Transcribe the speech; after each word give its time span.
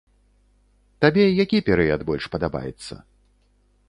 Табе 1.03 1.25
які 1.43 1.57
перыяд 1.67 2.05
больш 2.11 2.25
падабаецца? 2.37 2.93